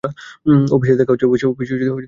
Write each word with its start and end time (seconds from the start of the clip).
অফিসে 0.71 0.95
দেখা 0.95 1.11
হচ্ছে। 1.11 1.27